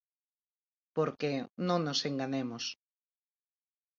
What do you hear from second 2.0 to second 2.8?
enganemos.